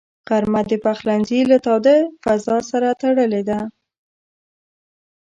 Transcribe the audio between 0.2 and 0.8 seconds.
غرمه د